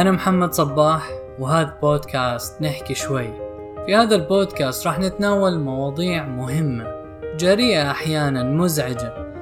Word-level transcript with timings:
أنا 0.00 0.10
محمد 0.10 0.52
صباح 0.52 1.10
وهذا 1.38 1.78
بودكاست 1.82 2.62
نحكي 2.62 2.94
شوي. 2.94 3.28
في 3.86 3.94
هذا 3.94 4.16
البودكاست 4.16 4.86
راح 4.86 4.98
نتناول 4.98 5.58
مواضيع 5.58 6.26
مهمة 6.26 6.86
جريئة 7.36 7.90
أحيانا 7.90 8.42
مزعجة. 8.42 9.32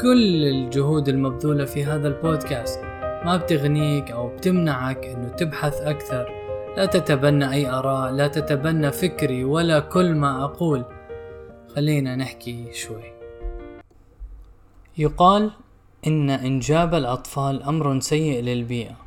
كل 0.00 0.44
الجهود 0.44 1.08
المبذولة 1.08 1.64
في 1.64 1.84
هذا 1.84 2.08
البودكاست 2.08 2.80
ما 3.24 3.36
بتغنيك 3.36 4.10
أو 4.10 4.28
بتمنعك 4.28 5.06
أنه 5.06 5.28
تبحث 5.28 5.80
أكثر. 5.80 6.28
لا 6.76 6.86
تتبنى 6.86 7.52
أي 7.52 7.70
آراء 7.70 8.12
لا 8.12 8.28
تتبنى 8.28 8.92
فكري 8.92 9.44
ولا 9.44 9.80
كل 9.80 10.14
ما 10.14 10.44
أقول. 10.44 10.84
خلينا 11.76 12.16
نحكي 12.16 12.72
شوي. 12.72 13.12
يقال 14.98 15.50
إن 16.06 16.30
إنجاب 16.30 16.94
الأطفال 16.94 17.62
أمر 17.62 18.00
سيء 18.00 18.42
للبيئة. 18.42 19.01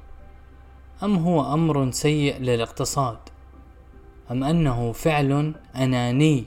أم 1.04 1.16
هو 1.16 1.54
أمر 1.54 1.92
سيء 1.92 2.38
للاقتصاد؟ 2.38 3.18
أم 4.32 4.44
أنه 4.44 4.92
فعل 4.92 5.54
أناني؟ 5.76 6.46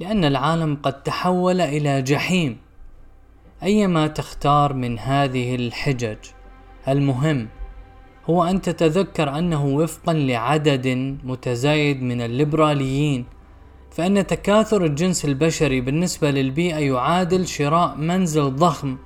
لأن 0.00 0.24
العالم 0.24 0.78
قد 0.82 1.02
تحول 1.02 1.60
إلى 1.60 2.02
جحيم. 2.02 2.56
أيما 3.62 4.06
تختار 4.06 4.72
من 4.72 4.98
هذه 4.98 5.54
الحجج؟ 5.54 6.16
المهم 6.88 7.48
هو 8.30 8.44
أن 8.44 8.60
تتذكر 8.60 9.38
أنه 9.38 9.66
وفقا 9.66 10.12
لعدد 10.12 10.86
متزايد 11.24 12.02
من 12.02 12.20
الليبراليين 12.20 13.24
فإن 13.90 14.26
تكاثر 14.26 14.84
الجنس 14.84 15.24
البشري 15.24 15.80
بالنسبة 15.80 16.30
للبيئة 16.30 16.78
يعادل 16.78 17.46
شراء 17.46 17.96
منزل 17.96 18.56
ضخم 18.56 18.96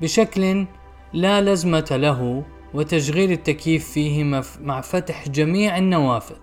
بشكل 0.00 0.66
لا 1.12 1.40
لزمة 1.40 1.86
له 1.90 2.44
وتشغيل 2.74 3.32
التكييف 3.32 3.90
فيه 3.90 4.42
مع 4.60 4.80
فتح 4.80 5.28
جميع 5.28 5.78
النوافذ. 5.78 6.36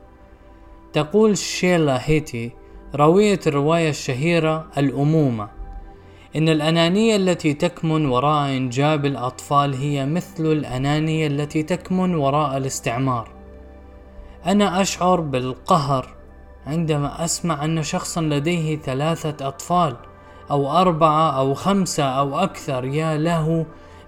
تقول 0.94 1.38
شيلا 1.38 2.10
هيتي 2.10 2.52
راوية 2.96 3.40
الرواية 3.48 3.90
الشهيرة 3.90 4.68
الأمومة 4.78 5.50
إن 6.36 6.50
الأنانية 6.50 7.16
التي 7.16 7.54
تكمن 7.54 8.06
وراء 8.06 8.50
إنجاب 8.50 9.06
الأطفال 9.06 9.74
هي 9.74 10.06
مثل 10.06 10.46
الأنانية 10.46 11.28
التي 11.28 11.64
تكمن 11.64 12.16
وراء 12.16 12.58
الاستعمار. 12.58 13.30
أنا 14.46 14.82
أشعر 14.82 15.22
بالقهر 15.22 16.08
عندما 16.68 17.26
أسمع 17.26 17.66
أن 17.66 17.84
شخصا 17.84 18.22
لديه 18.22 18.78
ثلاثة 18.78 19.48
أطفال 19.48 19.96
أو 20.52 20.72
أربعة 20.72 21.32
أو 21.32 21.54
خمسة 21.54 22.04
أو 22.04 22.40
أكثر. 22.40 22.86
يا 22.86 23.18
له! 23.18 23.66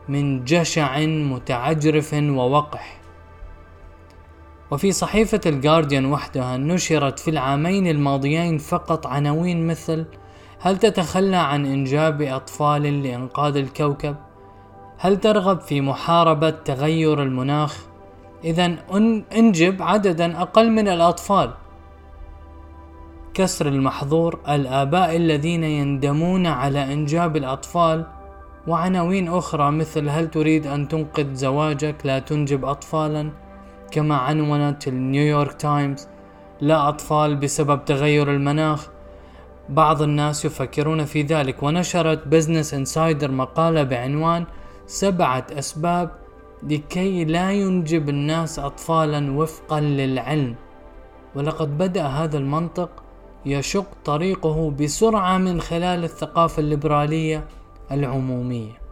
من 0.09 0.43
جشع 0.43 0.99
متعجرف 1.05 2.13
ووقح 2.13 2.99
وفي 4.71 4.91
صحيفة 4.91 5.41
الجارديان 5.45 6.05
وحدها 6.05 6.57
نشرت 6.57 7.19
في 7.19 7.29
العامين 7.29 7.87
الماضيين 7.87 8.57
فقط 8.57 9.07
عناوين 9.07 9.67
مثل 9.67 10.05
هل 10.59 10.77
تتخلى 10.77 11.37
عن 11.37 11.65
إنجاب 11.65 12.21
أطفال 12.21 13.03
لإنقاذ 13.03 13.57
الكوكب؟ 13.57 14.15
هل 14.97 15.19
ترغب 15.19 15.59
في 15.61 15.81
محاربة 15.81 16.49
تغير 16.49 17.23
المناخ؟ 17.23 17.77
إذا 18.43 18.75
انجب 19.35 19.81
عددا 19.81 20.41
أقل 20.41 20.69
من 20.71 20.87
الأطفال 20.87 21.51
كسر 23.33 23.67
المحظور 23.67 24.39
الآباء 24.49 25.15
الذين 25.15 25.63
يندمون 25.63 26.47
على 26.47 26.93
إنجاب 26.93 27.37
الأطفال 27.37 28.05
وعناوين 28.67 29.27
أخرى 29.27 29.71
مثل 29.71 30.09
هل 30.09 30.31
تريد 30.31 30.67
أن 30.67 30.87
تنقذ 30.87 31.33
زواجك؟ 31.33 31.95
لا 32.05 32.19
تنجب 32.19 32.65
أطفالا. 32.65 33.31
كما 33.91 34.15
عنونت 34.15 34.87
النيويورك 34.87 35.53
تايمز 35.53 36.07
لا 36.61 36.89
أطفال 36.89 37.35
بسبب 37.35 37.85
تغير 37.85 38.31
المناخ. 38.31 38.89
بعض 39.69 40.01
الناس 40.01 40.45
يفكرون 40.45 41.05
في 41.05 41.21
ذلك 41.21 41.63
ونشرت 41.63 42.27
بزنس 42.27 42.73
انسايدر 42.73 43.31
مقالة 43.31 43.83
بعنوان 43.83 44.45
سبعة 44.87 45.47
أسباب 45.51 46.11
لكي 46.63 47.25
لا 47.25 47.51
ينجب 47.51 48.09
الناس 48.09 48.59
أطفالا 48.59 49.31
وفقا 49.31 49.79
للعلم. 49.79 50.55
ولقد 51.35 51.77
بدأ 51.77 52.05
هذا 52.05 52.37
المنطق 52.37 52.89
يشق 53.45 53.87
طريقه 54.05 54.71
بسرعة 54.71 55.37
من 55.37 55.61
خلال 55.61 56.03
الثقافة 56.03 56.59
الليبرالية. 56.59 57.47
العمومية. 57.91 58.83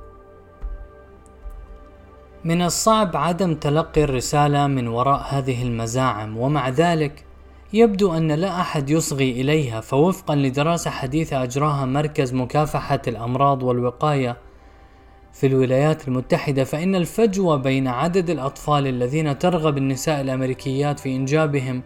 من 2.44 2.62
الصعب 2.62 3.18
عدم 3.18 3.56
تلقي 3.56 4.04
الرسالة 4.04 4.68
من 4.68 4.88
وراء 4.88 5.26
هذه 5.30 5.64
المزاعم 5.64 6.38
ومع 6.38 6.70
ذلك 6.70 7.26
يبدو 7.74 8.14
أن 8.18 8.32
لا 8.32 8.62
أحد 8.62 8.90
يصغي 8.90 9.32
إليها. 9.32 9.82
فوفقا 9.82 10.36
لدراسة 10.36 10.92
حديثة 10.92 11.44
أجراها 11.44 11.86
مركز 11.86 12.34
مكافحة 12.34 13.02
الأمراض 13.08 13.64
والوقاية 13.64 14.38
في 15.34 15.48
الولايات 15.48 16.08
المتحدة 16.08 16.64
فإن 16.64 16.96
الفجوة 16.96 17.56
بين 17.56 17.88
عدد 17.88 18.30
الأطفال 18.30 18.88
الذين 18.88 19.40
ترغب 19.40 19.78
النساء 19.78 20.22
الأمريكيات 20.22 21.00
في 21.00 21.16
إنجابهم 21.16 21.84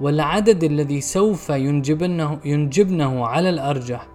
والعدد 0.00 0.64
الذي 0.64 1.00
سوف 1.00 1.50
ينجبنه, 1.50 2.38
ينجبنه 2.44 3.26
على 3.26 3.48
الأرجح 3.48 4.06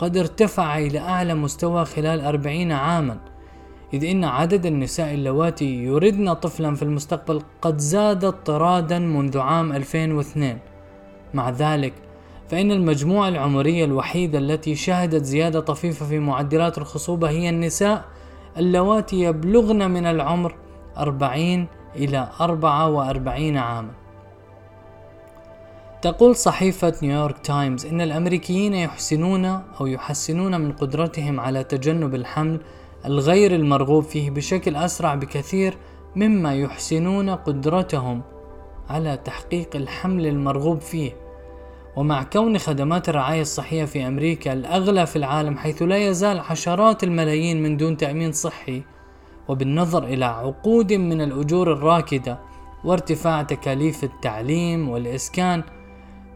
قد 0.00 0.16
ارتفع 0.16 0.78
إلى 0.78 0.98
أعلى 0.98 1.34
مستوى 1.34 1.84
خلال 1.84 2.20
أربعين 2.20 2.72
عاما 2.72 3.18
إذ 3.94 4.04
إن 4.04 4.24
عدد 4.24 4.66
النساء 4.66 5.14
اللواتي 5.14 5.84
يردن 5.84 6.32
طفلا 6.32 6.74
في 6.74 6.82
المستقبل 6.82 7.42
قد 7.62 7.78
زاد 7.78 8.24
اضطرادا 8.24 8.98
منذ 8.98 9.38
عام 9.38 9.72
2002 9.72 10.58
مع 11.34 11.50
ذلك 11.50 11.92
فإن 12.48 12.70
المجموعة 12.70 13.28
العمرية 13.28 13.84
الوحيدة 13.84 14.38
التي 14.38 14.74
شهدت 14.74 15.24
زيادة 15.24 15.60
طفيفة 15.60 16.06
في 16.06 16.18
معدلات 16.18 16.78
الخصوبة 16.78 17.30
هي 17.30 17.48
النساء 17.48 18.04
اللواتي 18.56 19.20
يبلغن 19.20 19.90
من 19.90 20.06
العمر 20.06 20.54
40 20.96 21.66
إلى 21.96 22.28
44 22.40 23.56
عاما. 23.56 23.99
تقول 26.02 26.36
صحيفة 26.36 26.94
نيويورك 27.02 27.38
تايمز 27.38 27.86
إن 27.86 28.00
الأمريكيين 28.00 28.74
يحسنون 28.74 29.44
أو 29.44 29.86
يحسنون 29.86 30.60
من 30.60 30.72
قدرتهم 30.72 31.40
على 31.40 31.64
تجنب 31.64 32.14
الحمل 32.14 32.60
الغير 33.06 33.54
المرغوب 33.54 34.04
فيه 34.04 34.30
بشكل 34.30 34.76
أسرع 34.76 35.14
بكثير 35.14 35.76
مما 36.16 36.54
يحسنون 36.54 37.30
قدرتهم 37.30 38.22
على 38.88 39.16
تحقيق 39.16 39.76
الحمل 39.76 40.26
المرغوب 40.26 40.80
فيه. 40.80 41.12
ومع 41.96 42.22
كون 42.22 42.58
خدمات 42.58 43.08
الرعاية 43.08 43.42
الصحية 43.42 43.84
في 43.84 44.06
أمريكا 44.06 44.52
الأغلى 44.52 45.06
في 45.06 45.16
العالم 45.16 45.56
حيث 45.56 45.82
لا 45.82 45.96
يزال 45.96 46.38
عشرات 46.38 47.04
الملايين 47.04 47.62
من 47.62 47.76
دون 47.76 47.96
تأمين 47.96 48.32
صحي 48.32 48.82
وبالنظر 49.48 50.04
إلى 50.04 50.24
عقود 50.24 50.92
من 50.92 51.20
الأجور 51.20 51.72
الراكدة 51.72 52.38
وارتفاع 52.84 53.42
تكاليف 53.42 54.04
التعليم 54.04 54.88
والإسكان 54.88 55.62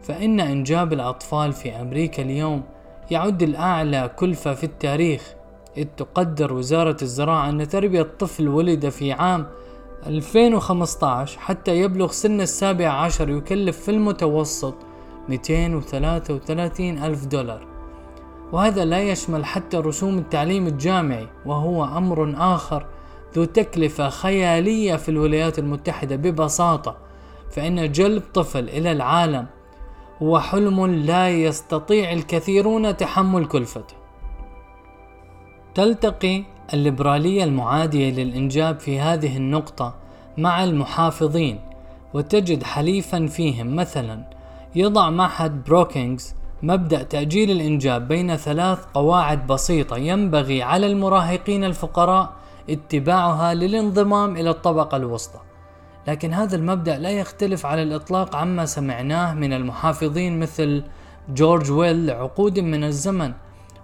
فإن 0.07 0.39
إنجاب 0.39 0.93
الأطفال 0.93 1.53
في 1.53 1.81
أمريكا 1.81 2.23
اليوم 2.23 2.63
يعد 3.11 3.43
الأعلى 3.43 4.11
كلفة 4.15 4.53
في 4.53 4.63
التاريخ 4.63 5.33
إذ 5.77 5.85
تقدر 5.97 6.53
وزارة 6.53 6.97
الزراعة 7.01 7.49
أن 7.49 7.67
تربية 7.67 8.07
طفل 8.19 8.47
ولد 8.47 8.89
في 8.89 9.11
عام 9.11 9.47
2015 10.07 11.39
حتى 11.39 11.79
يبلغ 11.79 12.11
سن 12.11 12.41
السابع 12.41 12.87
عشر 12.87 13.29
يكلف 13.29 13.79
في 13.79 13.91
المتوسط 13.91 14.75
233 15.29 16.97
ألف 16.97 17.25
دولار. 17.25 17.67
وهذا 18.51 18.85
لا 18.85 19.01
يشمل 19.01 19.45
حتى 19.45 19.77
رسوم 19.77 20.17
التعليم 20.17 20.67
الجامعي 20.67 21.27
وهو 21.45 21.83
أمر 21.83 22.33
آخر 22.37 22.85
ذو 23.35 23.45
تكلفة 23.45 24.09
خيالية 24.09 24.95
في 24.95 25.09
الولايات 25.09 25.59
المتحدة. 25.59 26.15
ببساطة 26.15 26.97
فإن 27.51 27.91
جلب 27.91 28.23
طفل 28.33 28.69
إلى 28.69 28.91
العالم 28.91 29.45
هو 30.23 30.39
حلم 30.39 30.85
لا 30.85 31.29
يستطيع 31.29 32.11
الكثيرون 32.11 32.97
تحمل 32.97 33.45
كلفته. 33.45 33.95
تلتقي 35.75 36.43
الليبرالية 36.73 37.43
المعادية 37.43 38.11
للإنجاب 38.11 38.79
في 38.79 38.99
هذه 38.99 39.37
النقطة 39.37 39.95
مع 40.37 40.63
المحافظين 40.63 41.59
وتجد 42.13 42.63
حليفا 42.63 43.27
فيهم 43.27 43.75
مثلا 43.75 44.23
يضع 44.75 45.09
معهد 45.09 45.63
بروكينغز 45.63 46.33
مبدأ 46.63 47.03
تأجيل 47.03 47.51
الإنجاب 47.51 48.07
بين 48.07 48.35
ثلاث 48.35 48.79
قواعد 48.93 49.47
بسيطة 49.47 49.97
ينبغي 49.97 50.63
على 50.63 50.87
المراهقين 50.87 51.63
الفقراء 51.63 52.33
اتباعها 52.69 53.53
للانضمام 53.53 54.37
إلى 54.37 54.49
الطبقة 54.49 54.97
الوسطى. 54.97 55.39
لكن 56.07 56.33
هذا 56.33 56.55
المبدأ 56.55 56.97
لا 56.97 57.09
يختلف 57.09 57.65
على 57.65 57.83
الإطلاق 57.83 58.35
عما 58.35 58.65
سمعناه 58.65 59.33
من 59.33 59.53
المحافظين 59.53 60.39
مثل 60.39 60.83
جورج 61.29 61.71
ويل 61.71 62.05
لعقود 62.05 62.59
من 62.59 62.83
الزمن 62.83 63.33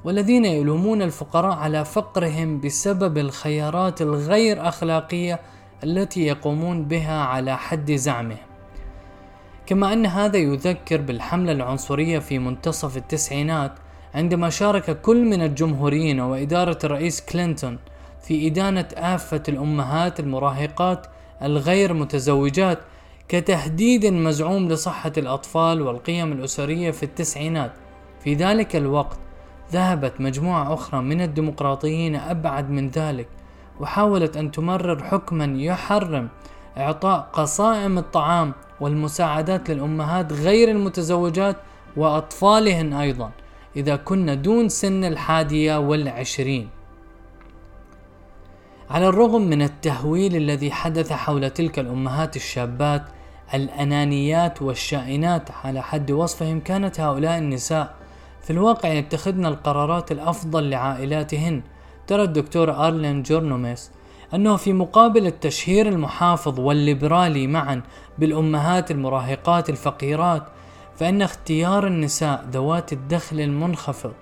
والذين 0.03 0.45
يلومون 0.45 1.01
الفقراء 1.01 1.57
على 1.57 1.85
فقرهم 1.85 2.59
بسبب 2.59 3.17
الخيارات 3.17 4.01
الغير 4.01 4.67
أخلاقية 4.67 5.39
التي 5.83 6.21
يقومون 6.21 6.85
بها 6.85 7.21
على 7.21 7.57
حد 7.57 7.91
زعمهم 7.91 8.37
كما 9.65 9.93
أن 9.93 10.05
هذا 10.05 10.37
يذكر 10.37 11.01
بالحملة 11.01 11.51
العنصرية 11.51 12.19
في 12.19 12.39
منتصف 12.39 12.97
التسعينات 12.97 13.71
عندما 14.15 14.49
شارك 14.49 15.01
كل 15.01 15.25
من 15.25 15.41
الجمهوريين 15.41 16.19
وإدارة 16.19 16.77
الرئيس 16.83 17.21
كلينتون 17.21 17.77
في 18.21 18.47
إدانة 18.47 18.87
آفة 18.93 19.43
الأمهات 19.49 20.19
المراهقات 20.19 21.07
الغير 21.43 21.93
متزوجات 21.93 22.79
كتهديد 23.27 24.05
مزعوم 24.05 24.69
لصحة 24.69 25.11
الأطفال 25.17 25.81
والقيم 25.81 26.31
الأسرية 26.31 26.91
في 26.91 27.03
التسعينات. 27.03 27.71
في 28.23 28.33
ذلك 28.33 28.75
الوقت 28.75 29.19
ذهبت 29.71 30.13
مجموعة 30.21 30.73
أخرى 30.73 31.01
من 31.01 31.21
الديمقراطيين 31.21 32.15
أبعد 32.15 32.69
من 32.69 32.89
ذلك 32.89 33.27
وحاولت 33.79 34.37
أن 34.37 34.51
تمرر 34.51 35.03
حكما 35.03 35.45
يحرم 35.57 36.29
إعطاء 36.77 37.29
قصائم 37.33 37.97
الطعام 37.97 38.53
والمساعدات 38.81 39.69
للأمهات 39.69 40.33
غير 40.33 40.71
المتزوجات 40.71 41.55
وأطفالهن 41.97 42.93
أيضا 42.93 43.31
إذا 43.75 43.95
كن 43.95 44.41
دون 44.41 44.69
سن 44.69 45.03
الحادية 45.03 45.79
والعشرين. 45.79 46.69
على 48.91 49.07
الرغم 49.07 49.41
من 49.41 49.61
التهويل 49.61 50.35
الذي 50.35 50.71
حدث 50.71 51.13
حول 51.13 51.49
تلك 51.49 51.79
الأمهات 51.79 52.35
الشابات 52.35 53.03
الأنانيات 53.53 54.61
والشائنات 54.61 55.49
على 55.63 55.81
حد 55.81 56.11
وصفهم 56.11 56.59
كانت 56.59 56.99
هؤلاء 56.99 57.37
النساء. 57.37 57.95
في 58.41 58.49
الواقع 58.49 58.89
يتخذن 58.89 59.45
القرارات 59.45 60.11
الأفضل 60.11 60.69
لعائلاتهن. 60.69 61.61
ترى 62.07 62.23
الدكتور 62.23 62.87
أرلين 62.87 63.23
جورنوميس 63.23 63.91
أنه 64.33 64.55
في 64.55 64.73
مقابل 64.73 65.27
التشهير 65.27 65.87
المحافظ 65.87 66.59
والليبرالي 66.59 67.47
معا 67.47 67.81
بالأمهات 68.17 68.91
المراهقات 68.91 69.69
الفقيرات 69.69 70.43
فإن 70.95 71.21
اختيار 71.21 71.87
النساء 71.87 72.45
ذوات 72.51 72.93
الدخل 72.93 73.39
المنخفض 73.39 74.13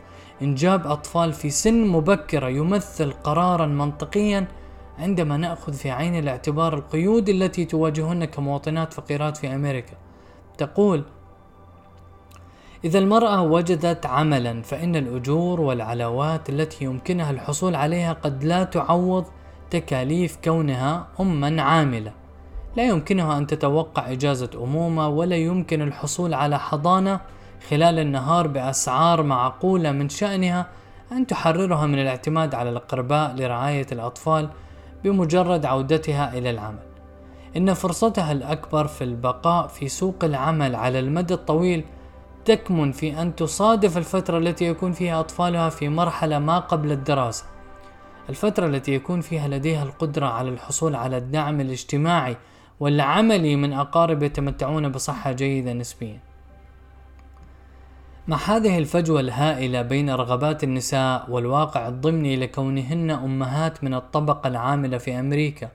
إنجاب 0.41 0.87
أطفال 0.87 1.33
في 1.33 1.49
سن 1.49 1.87
مبكرة 1.87 2.47
يمثل 2.47 3.11
قرارا 3.11 3.65
منطقيا 3.65 4.47
عندما 4.99 5.37
نأخذ 5.37 5.73
في 5.73 5.91
عين 5.91 6.19
الاعتبار 6.19 6.73
القيود 6.73 7.29
التي 7.29 7.65
تواجههن 7.65 8.25
كمواطنات 8.25 8.93
فقيرات 8.93 9.37
في 9.37 9.55
أمريكا. 9.55 9.93
تقول 10.57 11.03
إذا 12.85 12.99
المرأة 12.99 13.41
وجدت 13.41 14.05
عملا 14.05 14.61
فإن 14.61 14.95
الأجور 14.95 15.61
والعلاوات 15.61 16.49
التي 16.49 16.85
يمكنها 16.85 17.31
الحصول 17.31 17.75
عليها 17.75 18.13
قد 18.13 18.43
لا 18.43 18.63
تعوض 18.63 19.25
تكاليف 19.71 20.37
كونها 20.43 21.07
أما 21.19 21.61
عاملة. 21.61 22.11
لا 22.77 22.87
يمكنها 22.87 23.37
أن 23.37 23.47
تتوقع 23.47 24.11
إجازة 24.11 24.49
أمومة 24.55 25.07
ولا 25.07 25.35
يمكن 25.35 25.81
الحصول 25.81 26.33
على 26.33 26.59
حضانة 26.59 27.19
خلال 27.69 27.99
النهار 27.99 28.47
بأسعار 28.47 29.23
معقولة 29.23 29.91
من 29.91 30.09
شأنها 30.09 30.67
أن 31.11 31.27
تحررها 31.27 31.85
من 31.85 31.99
الاعتماد 31.99 32.55
على 32.55 32.69
الأقرباء 32.69 33.35
لرعاية 33.35 33.87
الأطفال 33.91 34.49
بمجرد 35.03 35.65
عودتها 35.65 36.37
إلى 36.37 36.49
العمل. 36.49 36.89
إن 37.57 37.73
فرصتها 37.73 38.31
الأكبر 38.31 38.87
في 38.87 39.03
البقاء 39.03 39.67
في 39.67 39.87
سوق 39.87 40.23
العمل 40.23 40.75
على 40.75 40.99
المدى 40.99 41.33
الطويل 41.33 41.83
تكمن 42.45 42.91
في 42.91 43.21
أن 43.21 43.35
تصادف 43.35 43.97
الفترة 43.97 44.37
التي 44.37 44.65
يكون 44.65 44.91
فيها 44.91 45.19
أطفالها 45.19 45.69
في 45.69 45.89
مرحلة 45.89 46.39
ما 46.39 46.59
قبل 46.59 46.91
الدراسة. 46.91 47.45
الفترة 48.29 48.67
التي 48.67 48.93
يكون 48.93 49.21
فيها 49.21 49.47
لديها 49.47 49.83
القدرة 49.83 50.25
على 50.25 50.49
الحصول 50.49 50.95
على 50.95 51.17
الدعم 51.17 51.61
الاجتماعي 51.61 52.37
والعملي 52.79 53.55
من 53.55 53.73
أقارب 53.73 54.23
يتمتعون 54.23 54.89
بصحة 54.89 55.31
جيدة 55.31 55.73
نسبيا. 55.73 56.28
مع 58.29 58.37
هذه 58.37 58.77
الفجوة 58.77 59.19
الهائلة 59.19 59.81
بين 59.81 60.09
رغبات 60.09 60.63
النساء 60.63 61.25
والواقع 61.29 61.87
الضمني 61.87 62.35
لكونهن 62.35 63.11
أمهات 63.11 63.83
من 63.83 63.93
الطبقة 63.93 64.47
العاملة 64.47 64.97
في 64.97 65.19
أمريكا، 65.19 65.69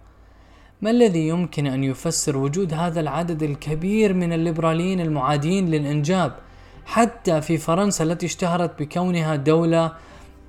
ما 0.82 0.90
الذي 0.90 1.28
يمكن 1.28 1.66
أن 1.66 1.84
يفسر 1.84 2.36
وجود 2.36 2.74
هذا 2.74 3.00
العدد 3.00 3.42
الكبير 3.42 4.14
من 4.14 4.32
الليبراليين 4.32 5.00
المعادين 5.00 5.70
للإنجاب 5.70 6.32
حتى 6.86 7.40
في 7.40 7.58
فرنسا 7.58 8.04
التي 8.04 8.26
اشتهرت 8.26 8.82
بكونها 8.82 9.36
دولة 9.36 9.92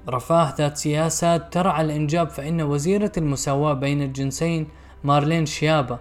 رفاه 0.09 0.53
ذات 0.57 0.77
سياسات 0.77 1.53
ترعى 1.53 1.81
الإنجاب 1.81 2.29
فإن 2.29 2.61
وزيرة 2.61 3.11
المساواة 3.17 3.73
بين 3.73 4.01
الجنسين 4.01 4.67
مارلين 5.03 5.45
شيابا 5.45 5.99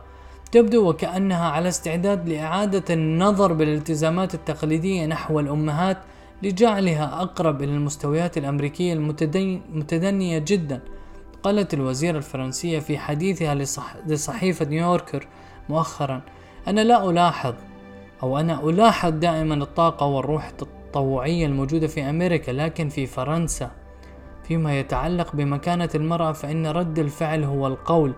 تبدو 0.54 0.88
وكأنها 0.88 1.50
على 1.50 1.68
استعداد 1.68 2.28
لإعادة 2.28 2.94
النظر 2.94 3.52
بالالتزامات 3.52 4.34
التقليدية 4.34 5.06
نحو 5.06 5.40
الأمهات 5.40 5.98
لجعلها 6.42 7.22
أقرب 7.22 7.62
إلى 7.62 7.72
المستويات 7.72 8.38
الأمريكية 8.38 8.92
المتدنية 8.92 10.38
جدا. 10.38 10.80
قالت 11.42 11.74
الوزيرة 11.74 12.16
الفرنسية 12.18 12.78
في 12.78 12.98
حديثها 12.98 13.54
لصح... 13.54 13.96
لصحيفة 14.06 14.64
نيويوركر 14.64 15.26
مؤخرا 15.68 16.20
أنا 16.68 16.80
لا 16.80 17.10
ألاحظ 17.10 17.54
أو 18.22 18.38
أنا 18.38 18.68
ألاحظ 18.68 19.12
دائما 19.12 19.54
الطاقة 19.54 20.06
والروح 20.06 20.48
التطوعية 20.48 21.46
الموجودة 21.46 21.86
في 21.86 22.02
أمريكا 22.02 22.50
لكن 22.50 22.88
في 22.88 23.06
فرنسا. 23.06 23.70
فيما 24.48 24.78
يتعلق 24.78 25.36
بمكانة 25.36 25.90
المرأة 25.94 26.32
فإن 26.32 26.66
رد 26.66 26.98
الفعل 26.98 27.44
هو 27.44 27.66
القول 27.66 28.12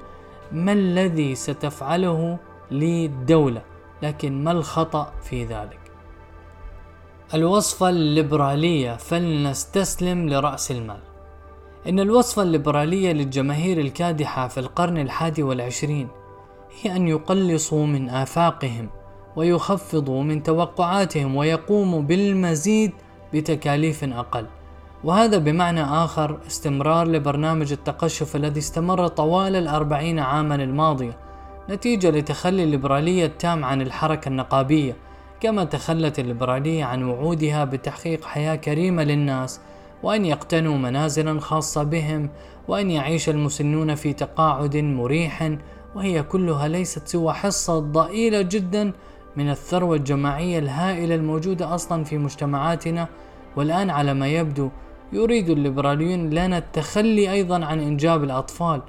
ما 0.52 0.72
الذي 0.72 1.34
ستفعله 1.34 2.38
للدولة؟ 2.70 3.62
لكن 4.02 4.44
ما 4.44 4.50
الخطأ 4.52 5.12
في 5.22 5.44
ذلك؟ 5.44 5.78
الوصفة 7.34 7.88
الليبرالية 7.88 8.96
فلنستسلم 8.96 10.28
لرأس 10.28 10.70
المال. 10.70 11.00
إن 11.88 12.00
الوصفة 12.00 12.42
الليبرالية 12.42 13.12
للجماهير 13.12 13.80
الكادحة 13.80 14.48
في 14.48 14.60
القرن 14.60 14.98
الحادي 14.98 15.42
والعشرين 15.42 16.08
هي 16.82 16.96
أن 16.96 17.08
يقلصوا 17.08 17.86
من 17.86 18.08
آفاقهم 18.08 18.88
ويخفضوا 19.36 20.22
من 20.22 20.42
توقعاتهم 20.42 21.36
ويقوموا 21.36 22.02
بالمزيد 22.02 22.92
بتكاليف 23.34 24.04
أقل. 24.04 24.46
وهذا 25.06 25.38
بمعنى 25.38 25.82
آخر 25.82 26.38
استمرار 26.46 27.08
لبرنامج 27.08 27.72
التقشف 27.72 28.36
الذي 28.36 28.58
استمر 28.58 29.08
طوال 29.08 29.56
الأربعين 29.56 30.18
عاما 30.18 30.54
الماضية 30.54 31.18
نتيجة 31.70 32.10
لتخلي 32.10 32.64
الليبرالية 32.64 33.26
التام 33.26 33.64
عن 33.64 33.82
الحركة 33.82 34.28
النقابية 34.28 34.96
كما 35.40 35.64
تخلت 35.64 36.18
الليبرالية 36.18 36.84
عن 36.84 37.02
وعودها 37.02 37.64
بتحقيق 37.64 38.24
حياة 38.24 38.54
كريمة 38.56 39.04
للناس 39.04 39.60
وأن 40.02 40.24
يقتنوا 40.24 40.78
منازلا 40.78 41.40
خاصة 41.40 41.82
بهم 41.82 42.30
وأن 42.68 42.90
يعيش 42.90 43.28
المسنون 43.28 43.94
في 43.94 44.12
تقاعد 44.12 44.76
مريح 44.76 45.56
وهي 45.94 46.22
كلها 46.22 46.68
ليست 46.68 47.08
سوى 47.08 47.32
حصة 47.32 47.78
ضئيلة 47.78 48.42
جدا 48.42 48.92
من 49.36 49.50
الثروة 49.50 49.96
الجماعية 49.96 50.58
الهائلة 50.58 51.14
الموجودة 51.14 51.74
أصلا 51.74 52.04
في 52.04 52.18
مجتمعاتنا 52.18 53.08
والآن 53.56 53.90
على 53.90 54.14
ما 54.14 54.28
يبدو 54.28 54.70
يريد 55.12 55.50
الليبراليون 55.50 56.30
لنا 56.30 56.58
التخلي 56.58 57.32
أيضا 57.32 57.64
عن 57.64 57.80
إنجاب 57.80 58.24
الأطفال. 58.24 58.82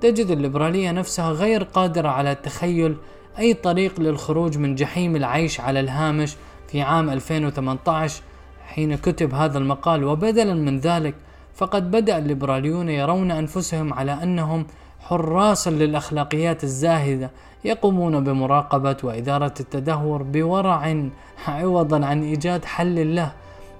تجد 0.00 0.30
الليبرالية 0.30 0.90
نفسها 0.90 1.32
غير 1.32 1.62
قادرة 1.62 2.08
على 2.08 2.34
تخيل 2.34 2.96
أي 3.38 3.54
طريق 3.54 4.00
للخروج 4.00 4.58
من 4.58 4.74
جحيم 4.74 5.16
العيش 5.16 5.60
على 5.60 5.80
الهامش 5.80 6.36
في 6.68 6.82
عام 6.82 7.10
2018 7.10 8.22
حين 8.66 8.94
كتب 8.96 9.34
هذا 9.34 9.58
المقال 9.58 10.04
وبدلا 10.04 10.54
من 10.54 10.78
ذلك 10.78 11.14
فقد 11.54 11.90
بدأ 11.90 12.18
الليبراليون 12.18 12.88
يرون 12.88 13.30
أنفسهم 13.30 13.94
على 13.94 14.12
أنهم 14.22 14.66
حراسا 15.00 15.70
للأخلاقيات 15.70 16.64
الزاهدة 16.64 17.30
يقومون 17.64 18.24
بمراقبة 18.24 18.96
وإدارة 19.02 19.54
التدهور 19.60 20.22
بورع 20.22 21.08
عوضا 21.48 22.06
عن 22.06 22.22
إيجاد 22.22 22.64
حل 22.64 23.14
له 23.14 23.32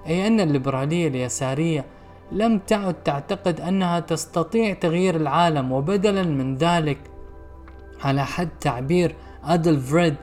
أي 0.08 0.26
أن 0.26 0.40
الليبرالية 0.40 1.08
اليسارية 1.08 1.84
لم 2.32 2.58
تعد 2.58 2.94
تعتقد 2.94 3.60
أنها 3.60 4.00
تستطيع 4.00 4.74
تغيير 4.74 5.16
العالم 5.16 5.72
وبدلا 5.72 6.22
من 6.22 6.56
ذلك 6.56 6.98
على 8.04 8.26
حد 8.26 8.48
تعبير 8.60 9.14
أدل 9.44 9.80
فريد 9.80 10.14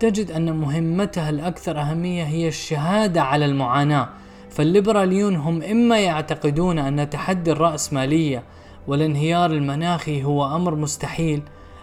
تجد 0.00 0.30
أن 0.30 0.56
مهمتها 0.56 1.30
الأكثر 1.30 1.80
أهمية 1.80 2.24
هي 2.24 2.48
الشهادة 2.48 3.22
على 3.22 3.44
المعاناة. 3.44 4.08
فالليبراليون 4.50 5.36
هم 5.36 5.62
إما 5.62 6.00
يعتقدون 6.00 6.78
أن 6.78 7.10
تحدي 7.10 7.52
الرأسمالية 7.52 8.42
والانهيار 8.86 9.50
المناخي 9.50 10.24
هو 10.24 10.56
أمر 10.56 10.74
مستحيل 10.74 11.42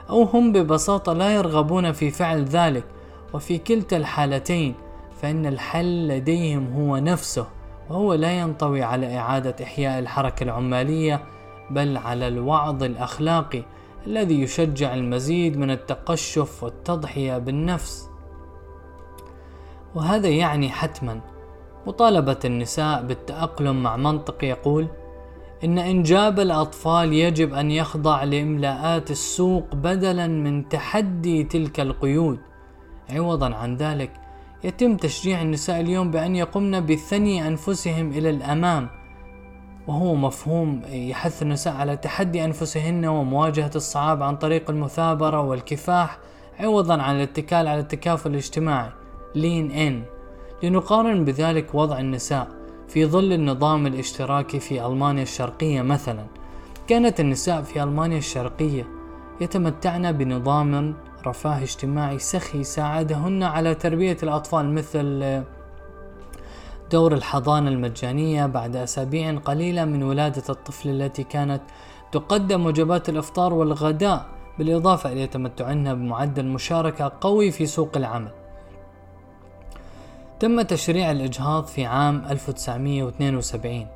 أو 0.10 0.24
هم 0.24 0.52
ببساطة 0.52 1.14
لا 1.14 1.36
يرغبون 1.36 1.92
في 1.92 2.12
فعل 2.12 2.44
ذلك. 2.44 2.84
وفي 3.34 3.58
كلتا 3.58 3.98
الحالتين 3.98 4.74
فإن 5.22 5.46
الحل 5.46 6.08
لديهم 6.08 6.74
هو 6.74 6.98
نفسه 6.98 7.48
وهو 7.90 8.14
لا 8.14 8.40
ينطوي 8.40 8.84
على 8.84 9.18
إعادة 9.18 9.56
إحياء 9.64 10.00
الحركة 10.00 10.44
العمالية 10.44 11.24
بل 11.72 11.98
على 11.98 12.28
الوعظ 12.28 12.84
الأخلاقي 12.84 13.64
الذي 14.08 14.42
يشجع 14.42 14.94
المزيد 14.94 15.58
من 15.58 15.72
التقشف 15.72 16.64
والتضحية 16.64 17.38
بالنفس. 17.38 18.10
وهذا 19.96 20.28
يعني 20.28 20.70
حتما. 20.70 21.22
مطالبة 21.88 22.40
النساء 22.46 23.04
بالتأقلم 23.04 23.84
مع 23.84 23.98
منطق 23.98 24.44
يقول 24.44 24.88
إن 25.64 25.78
إنجاب 25.78 26.40
الأطفال 26.40 27.14
يجب 27.14 27.54
أن 27.54 27.72
يخضع 27.72 28.24
لإملاءات 28.24 29.12
السوق 29.12 29.76
بدلا 29.76 30.28
من 30.28 30.70
تحدي 30.70 31.44
تلك 31.44 31.80
القيود. 31.80 32.40
عوضا 33.10 33.56
عن 33.56 33.76
ذلك 33.76 34.12
يتم 34.64 34.98
تشجيع 34.98 35.42
النساء 35.42 35.82
اليوم 35.82 36.12
بأن 36.12 36.36
يقمن 36.36 36.86
بثني 36.86 37.48
أنفسهم 37.48 38.12
إلى 38.12 38.30
الأمام. 38.30 38.90
وهو 39.88 40.16
مفهوم 40.16 40.82
يحث 40.90 41.42
النساء 41.42 41.74
على 41.74 41.98
تحدي 41.98 42.46
أنفسهن 42.46 43.06
ومواجهة 43.06 43.72
الصعاب 43.76 44.24
عن 44.24 44.36
طريق 44.36 44.70
المثابرة 44.70 45.42
والكفاح 45.42 46.18
عوضا 46.60 47.02
عن 47.02 47.16
الاتكال 47.16 47.68
على 47.68 47.80
التكافل 47.80 48.30
الاجتماعي. 48.30 48.90
لين 49.36 49.72
إن. 49.72 50.04
لنقارن 50.64 51.26
بذلك 51.26 51.76
وضع 51.76 52.00
النساء 52.00 52.48
في 52.88 53.06
ظل 53.06 53.34
النظام 53.34 53.88
الاشتراكي 53.88 54.60
في 54.60 54.86
ألمانيا 54.86 55.24
الشرقية 55.24 55.82
مثلا. 55.82 56.26
كانت 56.88 57.20
النساء 57.20 57.62
في 57.62 57.84
ألمانيا 57.84 58.18
الشرقية 58.18 58.88
يتمتعن 59.42 60.12
بنظام 60.12 60.96
رفاه 61.28 61.64
اجتماعي 61.64 62.20
سخي 62.20 62.64
ساعدهن 62.64 63.44
على 63.44 63.76
تربية 63.76 64.18
الأطفال 64.24 64.74
مثل 64.74 65.44
دور 66.92 67.14
الحضانة 67.14 67.70
المجانية 67.70 68.46
بعد 68.46 68.76
أسابيع 68.76 69.38
قليلة 69.38 69.86
من 69.86 70.04
ولادة 70.04 70.44
الطفل 70.50 70.90
التي 70.90 71.24
كانت 71.24 71.62
تقدم 72.12 72.66
وجبات 72.66 73.10
الإفطار 73.10 73.54
والغداء 73.54 74.26
بالإضافة 74.58 75.12
إلى 75.12 75.28
تمتعهن 75.28 75.96
بمعدل 75.96 76.46
مشاركة 76.46 77.12
قوي 77.22 77.52
في 77.52 77.66
سوق 77.66 77.98
العمل. 77.98 78.32
تم 80.40 80.62
تشريع 80.62 81.12
الإجهاض 81.12 81.66
في 81.66 81.86
عام 81.86 82.26
1972 82.30 83.88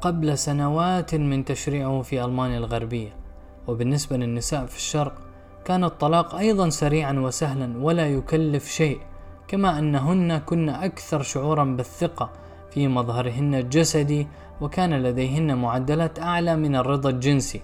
قبل 0.00 0.38
سنوات 0.38 1.14
من 1.14 1.44
تشريعه 1.44 2.02
في 2.02 2.24
ألمانيا 2.24 2.58
الغربية 2.58 3.12
وبالنسبة 3.68 4.16
للنساء 4.16 4.66
في 4.66 4.76
الشرق 4.76 5.23
كان 5.64 5.84
الطلاق 5.84 6.34
أيضا 6.34 6.68
سريعا 6.68 7.12
وسهلا 7.12 7.84
ولا 7.84 8.08
يكلف 8.08 8.68
شيء 8.68 9.00
كما 9.48 9.78
أنهن 9.78 10.38
كن 10.38 10.68
أكثر 10.68 11.22
شعورا 11.22 11.64
بالثقة 11.64 12.30
في 12.70 12.88
مظهرهن 12.88 13.54
الجسدي 13.54 14.26
وكان 14.60 15.02
لديهن 15.02 15.58
معدلات 15.58 16.18
أعلى 16.18 16.56
من 16.56 16.76
الرضا 16.76 17.10
الجنسي 17.10 17.60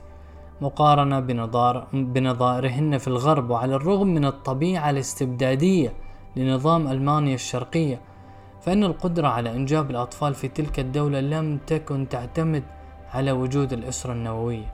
مقارنة 0.61 1.21
بنظار 1.21 1.87
بنظائرهن 1.92 2.99
في 2.99 3.09
الغرب 3.09 3.50
وعلى 3.50 3.75
الرغم 3.75 4.07
من 4.07 4.25
الطبيعة 4.25 4.90
الاستبدادية 4.90 5.92
لنظام 6.37 6.88
ألمانيا 6.88 7.35
الشرقية 7.35 8.00
فإن 8.61 8.85
القدرة 8.85 9.28
على 9.28 9.50
إنجاب 9.50 9.90
الأطفال 9.90 10.35
في 10.35 10.49
تلك 10.49 10.80
الدولة 10.80 11.21
لم 11.21 11.59
تكن 11.66 12.09
تعتمد 12.09 12.62
على 13.12 13.33
وجود 13.33 13.73
الأسرة 13.73 14.12
النووية. 14.12 14.73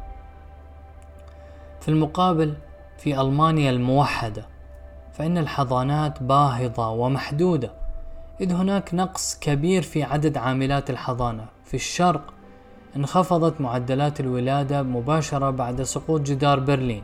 في 1.80 1.88
المقابل 1.88 2.54
في 2.98 3.20
ألمانيا 3.20 3.70
الموحدة 3.70 4.46
فإن 5.12 5.38
الحضانات 5.38 6.22
باهظة 6.22 6.90
ومحدودة 6.90 7.72
إذ 8.40 8.52
هناك 8.52 8.94
نقص 8.94 9.38
كبير 9.40 9.82
في 9.82 10.02
عدد 10.02 10.36
عاملات 10.36 10.90
الحضانة. 10.90 11.46
في 11.64 11.74
الشرق 11.74 12.34
انخفضت 12.96 13.60
معدلات 13.60 14.20
الولادة 14.20 14.82
مباشرة 14.82 15.50
بعد 15.50 15.82
سقوط 15.82 16.20
جدار 16.20 16.60
برلين 16.60 17.02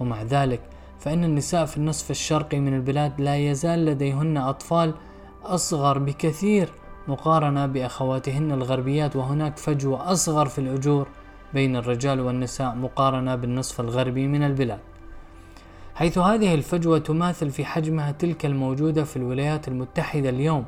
ومع 0.00 0.22
ذلك 0.22 0.60
فإن 1.00 1.24
النساء 1.24 1.64
في 1.64 1.76
النصف 1.76 2.10
الشرقي 2.10 2.60
من 2.60 2.74
البلاد 2.74 3.20
لا 3.20 3.36
يزال 3.36 3.84
لديهن 3.84 4.36
أطفال 4.36 4.94
أصغر 5.44 5.98
بكثير 5.98 6.68
مقارنة 7.08 7.66
بأخواتهن 7.66 8.52
الغربيات. 8.52 9.16
وهناك 9.16 9.56
فجوة 9.58 10.12
أصغر 10.12 10.46
في 10.46 10.58
الأجور 10.58 11.08
بين 11.54 11.76
الرجال 11.76 12.20
والنساء 12.20 12.74
مقارنة 12.74 13.34
بالنصف 13.34 13.80
الغربي 13.80 14.26
من 14.26 14.42
البلاد. 14.42 14.80
حيث 15.94 16.18
هذه 16.18 16.54
الفجوة 16.54 16.98
تماثل 16.98 17.50
في 17.50 17.64
حجمها 17.64 18.12
تلك 18.12 18.46
الموجودة 18.46 19.04
في 19.04 19.16
الولايات 19.16 19.68
المتحدة 19.68 20.28
اليوم 20.28 20.64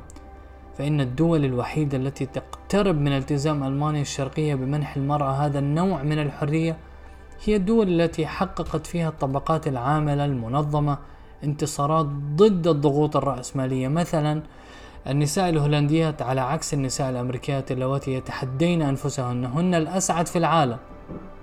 فإن 0.77 1.01
الدول 1.01 1.45
الوحيدة 1.45 1.97
التي 1.97 2.25
تقترب 2.25 2.95
من 2.95 3.11
التزام 3.17 3.63
ألمانيا 3.63 4.01
الشرقية 4.01 4.55
بمنح 4.55 4.95
المرأة 4.95 5.31
هذا 5.31 5.59
النوع 5.59 6.03
من 6.03 6.19
الحرية 6.19 6.77
هي 7.45 7.55
الدول 7.55 8.01
التي 8.01 8.27
حققت 8.27 8.87
فيها 8.87 9.09
الطبقات 9.09 9.67
العاملة 9.67 10.25
المنظمة 10.25 10.97
انتصارات 11.43 12.05
ضد 12.35 12.67
الضغوط 12.67 13.17
الرأسمالية. 13.17 13.87
مثلا 13.87 14.41
النساء 15.07 15.49
الهولنديات 15.49 16.21
على 16.21 16.41
عكس 16.41 16.73
النساء 16.73 17.09
الأمريكيات 17.09 17.71
اللواتي 17.71 18.13
يتحدين 18.13 18.81
أنفسهن 18.81 19.45
هن 19.45 19.75
الأسعد 19.75 20.27
في 20.27 20.37
العالم. 20.37 20.77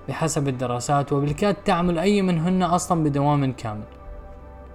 بحسب 0.09 0.49
الدراسات 0.49 1.13
وبالكاد 1.13 1.55
تعمل 1.55 1.99
أي 1.99 2.23
منهن 2.23 2.63
أصلا 2.63 3.05
بدوام 3.05 3.53
كامل 3.53 3.85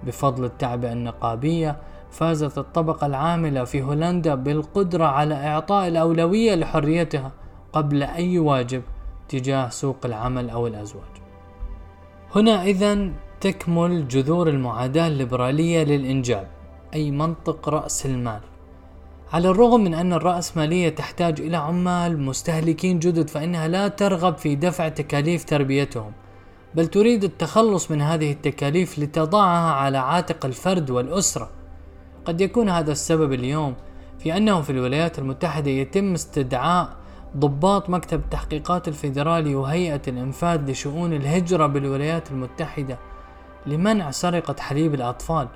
بفضل 0.02 0.44
التعبئة 0.44 0.92
النقابية 0.92 1.76
فازت 2.10 2.58
الطبقة 2.58 3.06
العاملة 3.06 3.64
في 3.64 3.82
هولندا 3.82 4.34
بالقدرة 4.34 5.04
على 5.04 5.34
إعطاء 5.34 5.88
الأولوية 5.88 6.54
لحريتها 6.54 7.32
قبل 7.72 8.02
أي 8.02 8.38
واجب 8.38 8.82
تجاه 9.28 9.68
سوق 9.68 9.96
العمل 10.04 10.50
أو 10.50 10.66
الأزواج. 10.66 11.04
هنا 12.34 12.62
إذا 12.64 13.10
تكمل 13.40 14.08
جذور 14.08 14.48
المعاداة 14.48 15.06
الليبرالية 15.06 15.84
للإنجاب 15.84 16.46
أي 16.94 17.10
منطق 17.10 17.68
رأس 17.68 18.06
المال 18.06 18.40
على 19.32 19.48
الرغم 19.48 19.80
من 19.80 19.94
أن 19.94 20.12
الرأسمالية 20.12 20.88
تحتاج 20.88 21.40
إلى 21.40 21.56
عمال 21.56 22.20
مستهلكين 22.20 22.98
جدد 22.98 23.30
فإنها 23.30 23.68
لا 23.68 23.88
ترغب 23.88 24.36
في 24.36 24.54
دفع 24.54 24.88
تكاليف 24.88 25.44
تربيتهم. 25.44 26.12
بل 26.74 26.86
تريد 26.86 27.24
التخلص 27.24 27.90
من 27.90 28.00
هذه 28.00 28.32
التكاليف 28.32 28.98
لتضعها 28.98 29.72
على 29.72 29.98
عاتق 29.98 30.46
الفرد 30.46 30.90
والأسرة. 30.90 31.50
قد 32.24 32.40
يكون 32.40 32.68
هذا 32.68 32.92
السبب 32.92 33.32
اليوم 33.32 33.74
في 34.18 34.36
أنه 34.36 34.60
في 34.60 34.70
الولايات 34.70 35.18
المتحدة 35.18 35.70
يتم 35.70 36.14
استدعاء 36.14 36.88
ضباط 37.36 37.90
مكتب 37.90 38.18
التحقيقات 38.18 38.88
الفيدرالي 38.88 39.54
وهيئة 39.54 40.02
الإنفاذ 40.08 40.70
لشؤون 40.70 41.12
الهجرة 41.12 41.66
بالولايات 41.66 42.30
المتحدة 42.30 42.98
لمنع 43.66 44.10
سرقة 44.10 44.56
حليب 44.58 44.94
الأطفال. 44.94 45.48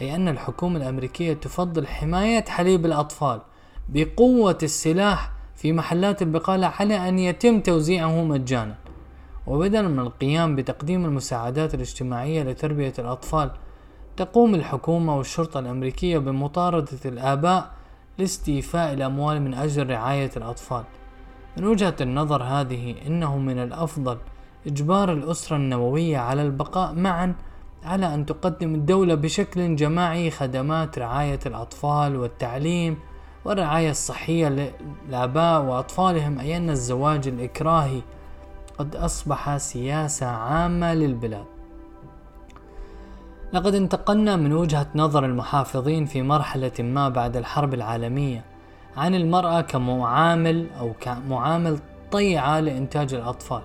أي 0.00 0.14
أن 0.14 0.28
الحكومة 0.28 0.76
الأمريكية 0.76 1.32
تفضل 1.32 1.86
حماية 1.86 2.44
حليب 2.48 2.86
الأطفال 2.86 3.40
بقوة 3.88 4.58
السلاح 4.62 5.32
في 5.56 5.72
محلات 5.72 6.22
البقالة 6.22 6.66
على 6.66 7.08
أن 7.08 7.18
يتم 7.18 7.60
توزيعه 7.60 8.24
مجانا. 8.24 8.74
وبدلا 9.46 9.88
من 9.88 9.98
القيام 9.98 10.56
بتقديم 10.56 11.04
المساعدات 11.04 11.74
الاجتماعية 11.74 12.42
لتربية 12.42 12.92
الأطفال 12.98 13.50
تقوم 14.16 14.54
الحكومة 14.54 15.16
والشرطة 15.16 15.60
الأمريكية 15.60 16.18
بمطاردة 16.18 16.98
الآباء 17.04 17.70
لاستيفاء 18.18 18.92
الأموال 18.92 19.42
من 19.42 19.54
أجل 19.54 19.90
رعاية 19.90 20.30
الأطفال. 20.36 20.84
من 21.56 21.64
وجهة 21.64 21.96
النظر 22.00 22.42
هذه 22.42 22.94
إنه 23.06 23.38
من 23.38 23.58
الأفضل 23.58 24.18
إجبار 24.66 25.12
الأسرة 25.12 25.56
النووية 25.56 26.18
على 26.18 26.42
البقاء 26.42 26.94
معا 26.94 27.34
على 27.84 28.14
أن 28.14 28.26
تقدم 28.26 28.74
الدولة 28.74 29.14
بشكل 29.14 29.76
جماعي 29.76 30.30
خدمات 30.30 30.98
رعاية 30.98 31.38
الأطفال 31.46 32.16
والتعليم 32.16 32.98
والرعاية 33.44 33.90
الصحية 33.90 34.70
للآباء 35.08 35.62
وأطفالهم 35.62 36.38
أي 36.38 36.56
أن 36.56 36.70
الزواج 36.70 37.28
الإكراهي؟ 37.28 38.00
قد 38.78 38.96
أصبح 38.96 39.56
سياسة 39.56 40.26
عامة 40.26 40.94
للبلاد. 40.94 41.44
لقد 43.52 43.74
انتقلنا 43.74 44.36
من 44.36 44.52
وجهة 44.52 44.86
نظر 44.94 45.24
المحافظين 45.24 46.06
في 46.06 46.22
مرحلة 46.22 46.72
ما 46.78 47.08
بعد 47.08 47.36
الحرب 47.36 47.74
العالمية 47.74 48.44
عن 48.96 49.14
المرأة 49.14 49.60
كمعامل 49.60 50.66
أو 50.78 50.92
كمعامل 51.00 51.78
طيعة 52.12 52.60
لإنتاج 52.60 53.14
الأطفال. 53.14 53.62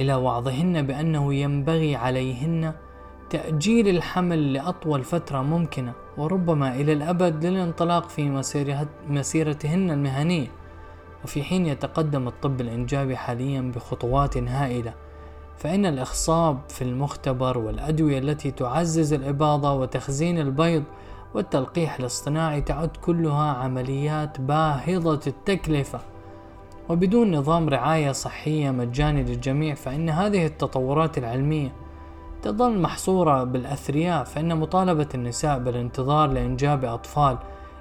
إلى 0.00 0.14
وعظهن 0.14 0.86
بأنه 0.86 1.34
ينبغي 1.34 1.96
عليهن 1.96 2.72
تأجيل 3.30 3.88
الحمل 3.88 4.52
لأطول 4.52 5.02
فترة 5.04 5.42
ممكنة 5.42 5.92
وربما 6.16 6.74
إلى 6.74 6.92
الأبد 6.92 7.46
للانطلاق 7.46 8.08
في 8.08 8.42
مسيرتهن 9.08 9.90
المهنية. 9.90 10.48
وفي 11.24 11.42
حين 11.42 11.66
يتقدم 11.66 12.28
الطب 12.28 12.60
الإنجابي 12.60 13.16
حاليا 13.16 13.72
بخطوات 13.74 14.36
هائلة 14.36 14.94
فإن 15.56 15.86
الإخصاب 15.86 16.58
في 16.68 16.82
المختبر 16.82 17.58
والأدوية 17.58 18.18
التي 18.18 18.50
تعزز 18.50 19.12
الإباضة 19.12 19.72
وتخزين 19.72 20.38
البيض 20.38 20.84
والتلقيح 21.34 21.98
الاصطناعي 21.98 22.60
تعد 22.60 22.96
كلها 22.96 23.52
عمليات 23.52 24.40
باهظة 24.40 25.20
التكلفة. 25.26 26.00
وبدون 26.88 27.36
نظام 27.36 27.68
رعاية 27.68 28.12
صحية 28.12 28.70
مجاني 28.70 29.22
للجميع 29.22 29.74
فإن 29.74 30.10
هذه 30.10 30.46
التطورات 30.46 31.18
العلمية 31.18 31.72
تظل 32.42 32.78
محصورة 32.78 33.44
بالأثرياء 33.44 34.24
فإن 34.24 34.56
مطالبة 34.56 35.08
النساء 35.14 35.58
بالانتظار 35.58 36.28
لإنجاب 36.28 36.84
أطفال 36.84 37.38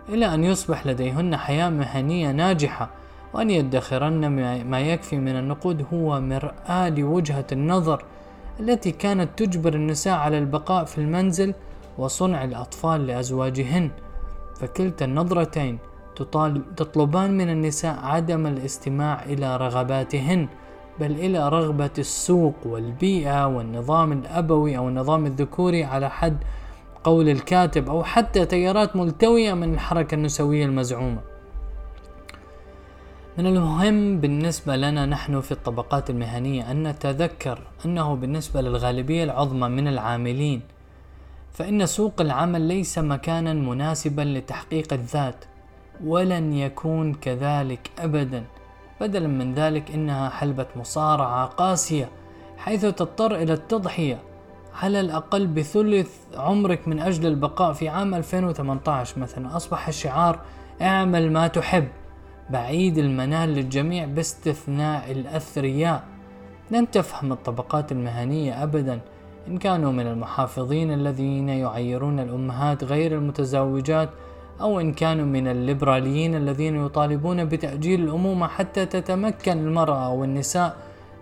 إلى 0.09 0.33
أن 0.33 0.43
يصبح 0.43 0.87
لديهن 0.87 1.37
حياة 1.37 1.69
مهنية 1.69 2.31
ناجحة 2.31 2.89
وأن 3.33 3.49
يدخرن 3.49 4.27
ما 4.69 4.79
يكفي 4.79 5.17
من 5.17 5.35
النقود 5.35 5.85
هو 5.93 6.21
مرآة 6.21 6.89
لوجهة 6.89 7.45
النظر 7.51 8.05
التي 8.59 8.91
كانت 8.91 9.29
تجبر 9.39 9.73
النساء 9.73 10.13
على 10.13 10.37
البقاء 10.37 10.85
في 10.85 10.97
المنزل 10.97 11.53
وصنع 11.97 12.43
الأطفال 12.43 13.07
لأزواجهن. 13.07 13.89
فكلتا 14.55 15.05
النظرتين 15.05 15.79
تطلبان 16.77 17.37
من 17.37 17.49
النساء 17.49 17.99
عدم 18.03 18.47
الاستماع 18.47 19.23
إلى 19.23 19.57
رغباتهن 19.57 20.47
بل 20.99 21.11
إلى 21.11 21.49
رغبة 21.49 21.89
السوق 21.97 22.55
والبيئة 22.65 23.47
والنظام 23.47 24.11
الأبوي 24.11 24.77
أو 24.77 24.89
النظام 24.89 25.25
الذكوري 25.25 25.83
على 25.83 26.09
حد 26.09 26.37
قول 27.03 27.29
الكاتب 27.29 27.89
أو 27.89 28.03
حتى 28.03 28.45
تيارات 28.45 28.95
ملتوية 28.95 29.53
من 29.53 29.73
الحركة 29.73 30.15
النسوية 30.15 30.65
المزعومة. 30.65 31.21
من 33.37 33.47
المهم 33.47 34.19
بالنسبة 34.19 34.75
لنا 34.75 35.05
نحن 35.05 35.41
في 35.41 35.51
الطبقات 35.51 36.09
المهنية 36.09 36.71
أن 36.71 36.87
نتذكر 36.87 37.59
أنه 37.85 38.15
بالنسبة 38.15 38.61
للغالبية 38.61 39.23
العظمى 39.23 39.69
من 39.69 39.87
العاملين 39.87 40.61
فإن 41.53 41.85
سوق 41.85 42.21
العمل 42.21 42.61
ليس 42.61 42.99
مكانا 42.99 43.53
مناسبا 43.53 44.21
لتحقيق 44.21 44.93
الذات. 44.93 45.45
ولن 46.05 46.53
يكون 46.53 47.13
كذلك 47.13 47.91
أبدا. 47.99 48.43
بدلا 49.01 49.27
من 49.27 49.53
ذلك 49.53 49.91
إنها 49.91 50.29
حلبة 50.29 50.65
مصارعة 50.75 51.45
قاسية 51.45 52.09
حيث 52.57 52.85
تضطر 52.85 53.35
إلى 53.35 53.53
التضحية 53.53 54.19
على 54.81 54.99
الأقل 54.99 55.47
بثلث 55.47 56.17
عمرك 56.35 56.87
من 56.87 56.99
أجل 56.99 57.25
البقاء 57.25 57.73
في 57.73 57.89
عام 57.89 58.15
2018 58.15 59.19
مثلا. 59.19 59.55
أصبح 59.55 59.87
الشعار 59.87 60.39
أعمل 60.81 61.31
ما 61.31 61.47
تحب 61.47 61.87
بعيد 62.49 62.97
المنال 62.97 63.49
للجميع 63.49 64.05
باستثناء 64.05 65.11
الأثرياء. 65.11 66.03
لن 66.71 66.91
تفهم 66.91 67.31
الطبقات 67.31 67.91
المهنية 67.91 68.63
أبدا 68.63 68.99
إن 69.47 69.57
كانوا 69.57 69.91
من 69.91 70.07
المحافظين 70.07 70.93
الذين 70.93 71.49
يعيرون 71.49 72.19
الأمهات 72.19 72.83
غير 72.83 73.15
المتزوجات 73.15 74.09
أو 74.61 74.79
إن 74.79 74.93
كانوا 74.93 75.25
من 75.25 75.47
الليبراليين 75.47 76.35
الذين 76.35 76.85
يطالبون 76.85 77.45
بتأجيل 77.45 78.03
الأمومة 78.03 78.47
حتى 78.47 78.85
تتمكن 78.85 79.51
المرأة 79.51 80.05
أو 80.05 80.23
النساء 80.23 80.75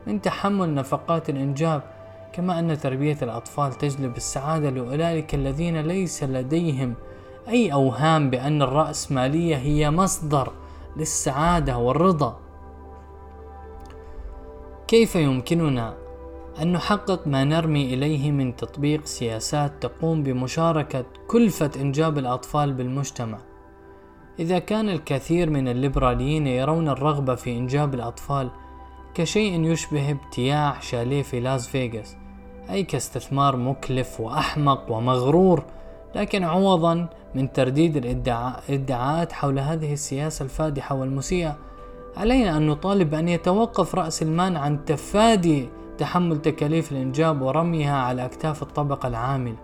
من 0.08 0.22
تحمل 0.22 0.74
نفقات 0.74 1.30
الإنجاب 1.30 1.82
كما 2.34 2.60
أن 2.60 2.78
تربية 2.78 3.18
الأطفال 3.22 3.74
تجلب 3.74 4.18
السعادة 4.18 4.70
لأولئك 4.70 5.36
الذين 5.36 5.82
ليس 5.82 6.24
لديهم 6.24 6.94
أي 7.48 7.74
أوهام 7.74 8.30
بأن 8.30 8.62
الرأسمالية 8.62 9.56
هي 9.56 9.92
مصدر 9.92 10.52
للسعادة 10.98 11.78
والرضا. 11.78 12.40
كيف 14.88 15.16
يمكننا 15.16 15.94
أن 16.62 16.72
نحقق 16.72 17.27
ما 17.27 17.43
نرمي 17.43 17.93
إليه 17.93 18.31
من 18.31 18.55
تطبيق 18.55 19.05
سياسات 19.05 19.72
تقوم 19.81 20.24
بمشاركة 20.24 21.05
كلفة 21.27 21.72
إنجاب 21.75 22.17
الأطفال 22.17 22.74
بالمجتمع. 22.74 23.38
إذا 24.39 24.60
كان 24.60 24.89
الكثير 24.89 25.50
من 25.50 25.67
الليبراليين 25.67 26.48
يرون 26.48 26.89
الرغبة 26.89 27.36
في 27.36 27.58
إنجاب 27.58 27.93
الأطفال 27.93 28.50
كشيء 29.13 29.63
يشبه 29.63 30.12
ابتياع 30.12 30.79
شاليه 30.79 31.24
في 31.24 31.39
لاس 31.39 31.67
فيغاس 31.67 32.15
أي 32.70 32.84
كاستثمار 32.84 33.58
مكلف 33.58 34.20
وأحمق 34.20 34.91
ومغرور 34.91 35.63
لكن 36.15 36.43
عوضا 36.43 37.10
من 37.36 37.53
ترديد 37.53 37.98
الإدعاءات 38.70 39.31
حول 39.31 39.59
هذه 39.59 39.94
السياسة 39.94 40.44
الفادحة 40.44 40.96
والمسيئة 40.96 41.57
علينا 42.18 42.57
أن 42.57 42.68
نطالب 42.68 43.09
بأن 43.09 43.29
يتوقف 43.29 43.96
رأس 43.96 44.22
المال 44.22 44.57
عن 44.57 44.85
تفادي 44.85 45.70
تحمل 46.01 46.42
تكاليف 46.42 46.92
الإنجاب 46.92 47.42
ورميها 47.42 47.98
على 47.98 48.25
أكتاف 48.25 48.61
الطبقة 48.64 49.07
العاملة 49.07 49.55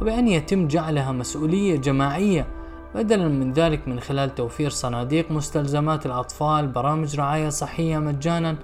وبأن 0.00 0.28
يتم 0.28 0.68
جعلها 0.68 1.12
مسؤولية 1.12 1.76
جماعية 1.76 2.46
بدلا 2.94 3.28
من 3.28 3.52
ذلك 3.52 3.88
من 3.88 4.00
خلال 4.00 4.34
توفير 4.34 4.70
صناديق 4.70 5.30
مستلزمات 5.30 6.06
الأطفال 6.06 6.68
برامج 6.68 7.16
رعاية 7.16 7.48
صحية 7.48 7.98
مجانا 7.98 8.56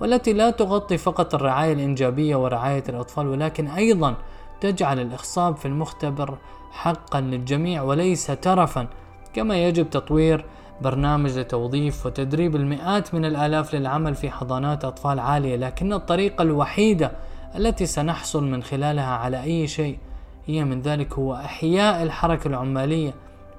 والتي 0.00 0.32
لا 0.32 0.50
تغطي 0.50 0.98
فقط 0.98 1.34
الرعاية 1.34 1.72
الإنجابية 1.72 2.36
ورعاية 2.36 2.84
الأطفال 2.88 3.26
ولكن 3.26 3.66
أيضا 3.66 4.14
تجعل 4.60 5.00
الإخصاب 5.00 5.56
في 5.56 5.66
المختبر 5.66 6.38
حقا 6.70 7.20
للجميع 7.20 7.82
وليس 7.82 8.26
ترفا 8.26 8.88
كما 9.34 9.66
يجب 9.66 9.90
تطوير 9.90 10.44
برنامج 10.80 11.38
لتوظيف 11.38 12.06
وتدريب 12.06 12.56
المئات 12.56 13.14
من 13.14 13.24
الآلاف 13.24 13.74
للعمل 13.74 14.14
في 14.14 14.30
حضانات 14.30 14.84
أطفال 14.84 15.18
عالية 15.18 15.56
لكن 15.56 15.92
الطريقة 15.92 16.42
الوحيدة 16.42 17.12
التي 17.56 17.86
سنحصل 17.86 18.44
من 18.44 18.62
خلالها 18.62 19.14
على 19.16 19.42
أي 19.42 19.66
شيء 19.66 19.98
هي 20.46 20.64
من 20.64 20.82
ذلك 20.82 21.12
هو 21.12 21.34
إحياء 21.34 22.02
الحركة 22.02 22.48
العمالية. 22.48 23.14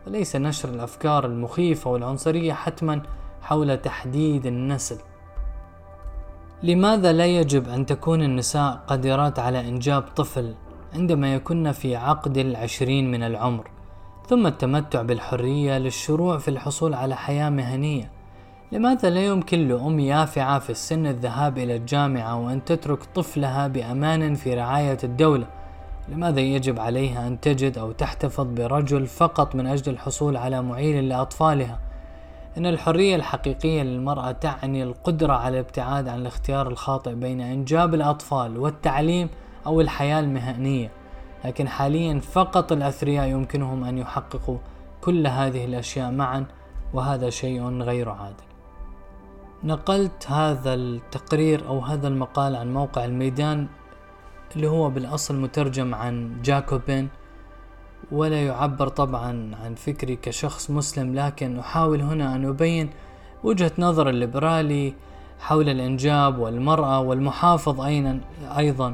وليس 0.07 0.35
نشر 0.35 0.69
الأفكار 0.69 1.25
المخيفة 1.25 1.91
والعنصرية 1.91 2.53
حتما 2.53 3.01
حول 3.41 3.77
تحديد 3.77 4.45
النسل. 4.45 4.97
لماذا 6.63 7.11
لا 7.11 7.25
يجب 7.25 7.69
أن 7.69 7.85
تكون 7.85 8.21
النساء 8.21 8.83
قادرات 8.87 9.39
على 9.39 9.59
إنجاب 9.59 10.01
طفل 10.01 10.55
عندما 10.93 11.35
يكن 11.35 11.71
في 11.71 11.95
عقد 11.95 12.37
العشرين 12.37 13.11
من 13.11 13.23
العمر؟ 13.23 13.76
ثم 14.29 14.47
التمتع 14.47 15.01
بالحرية 15.01 15.77
للشروع 15.77 16.37
في 16.37 16.47
الحصول 16.47 16.93
على 16.93 17.15
حياة 17.15 17.49
مهنية. 17.49 18.11
لماذا 18.71 19.09
لا 19.09 19.25
يمكن 19.25 19.67
لأم 19.67 19.99
يافعة 19.99 20.59
في 20.59 20.69
السن 20.69 21.07
الذهاب 21.07 21.57
إلى 21.57 21.75
الجامعة 21.75 22.35
وأن 22.45 22.65
تترك 22.65 23.03
طفلها 23.15 23.67
بأمان 23.67 24.35
في 24.35 24.53
رعاية 24.53 24.97
الدولة؟ 25.03 25.47
لماذا 26.09 26.39
يجب 26.39 26.79
عليها 26.79 27.27
أن 27.27 27.39
تجد 27.39 27.77
أو 27.77 27.91
تحتفظ 27.91 28.45
برجل 28.45 29.05
فقط 29.07 29.55
من 29.55 29.67
أجل 29.67 29.93
الحصول 29.93 30.37
على 30.37 30.61
معيل 30.61 31.09
لأطفالها؟ 31.09 31.79
إن 32.57 32.65
الحرية 32.65 33.15
الحقيقية 33.15 33.83
للمرأة 33.83 34.31
تعني 34.31 34.83
القدرة 34.83 35.33
على 35.33 35.59
الابتعاد 35.59 36.07
عن 36.07 36.19
الاختيار 36.21 36.67
الخاطئ 36.67 37.15
بين 37.15 37.41
إنجاب 37.41 37.93
الأطفال 37.93 38.57
والتعليم 38.57 39.29
أو 39.65 39.81
الحياة 39.81 40.19
المهنية. 40.19 40.96
لكن 41.47 41.67
حاليا 41.67 42.19
فقط 42.19 42.71
الأثرياء 42.71 43.27
يمكنهم 43.27 43.83
أن 43.83 43.97
يحققوا 43.97 44.57
كل 45.01 45.27
هذه 45.27 45.65
الأشياء 45.65 46.11
معا 46.11 46.45
وهذا 46.93 47.29
شيء 47.29 47.81
غير 47.81 48.09
عادل. 48.09 48.47
نقلت 49.63 50.31
هذا 50.31 50.73
التقرير 50.73 51.67
أو 51.67 51.79
هذا 51.79 52.07
المقال 52.07 52.55
عن 52.55 52.73
موقع 52.73 53.05
الميدان 53.05 53.67
اللي 54.55 54.67
هو 54.67 54.89
بالأصل 54.89 55.35
مترجم 55.35 55.95
عن 55.95 56.41
جاكوبين 56.43 57.09
ولا 58.11 58.45
يعبر 58.45 58.87
طبعا 58.87 59.55
عن 59.63 59.75
فكري 59.75 60.15
كشخص 60.15 60.71
مسلم 60.71 61.15
لكن 61.15 61.59
أحاول 61.59 62.01
هنا 62.01 62.35
أن 62.35 62.45
أبين 62.45 62.89
وجهة 63.43 63.71
نظر 63.79 64.09
الليبرالي 64.09 64.93
حول 65.39 65.69
الإنجاب 65.69 66.39
والمرأة 66.39 66.99
والمحافظ 66.99 67.81
أيضا 68.57 68.93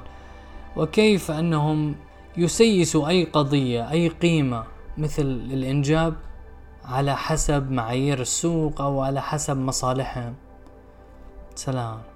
وكيف 0.78 1.32
أنهم 1.32 1.96
يسيسوا 2.38 3.08
أي 3.08 3.24
قضية 3.24 3.92
أي 3.92 4.08
قيمة 4.08 4.64
مثل 4.98 5.26
الإنجاب 5.26 6.14
على 6.86 7.18
حسب 7.18 7.72
معايير 7.72 8.22
السوق 8.22 8.82
أو 8.82 9.02
على 9.02 9.22
حسب 9.22 9.58
مصالحهم. 9.58 10.36
سلام. 11.56 12.13